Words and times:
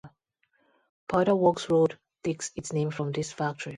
Powder 1.07 1.35
Works 1.35 1.69
Road 1.69 1.99
takes 2.23 2.49
its 2.55 2.73
name 2.73 2.89
from 2.89 3.11
this 3.11 3.31
factory. 3.31 3.69